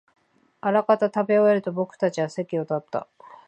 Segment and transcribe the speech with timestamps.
[0.61, 3.07] あらかた食べ終えると、僕たちは席を立った